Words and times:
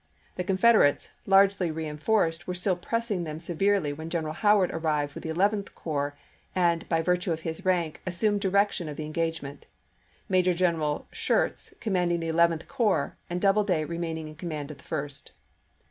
The 0.35 0.43
Con 0.43 0.57
federates, 0.57 1.11
largely 1.27 1.69
reenforced, 1.69 2.47
were 2.47 2.55
still 2.55 2.75
pressing 2.75 3.23
them 3.23 3.39
severely 3.39 3.93
when 3.93 4.09
General 4.09 4.33
Howard 4.33 4.71
arrived 4.71 5.13
with 5.13 5.21
the 5.23 5.29
Eleventh 5.29 5.75
Corps 5.75 6.17
and, 6.55 6.89
by 6.89 7.03
virtue 7.03 7.31
of 7.31 7.41
his 7.41 7.65
rank, 7.65 8.01
assumed 8.03 8.41
direction 8.41 8.89
of 8.89 8.97
the 8.97 9.05
engagement, 9.05 9.67
Major 10.27 10.55
Gen 10.55 10.77
eral 10.77 11.05
Schurz 11.11 11.75
commanding 11.79 12.19
the 12.19 12.29
Eleventh 12.29 12.67
Corps, 12.67 13.15
and 13.29 13.39
Doubleday 13.39 13.85
remaining 13.85 14.27
in 14.27 14.33
command 14.33 14.71
of 14.71 14.77
the 14.79 14.83
First. 14.83 15.33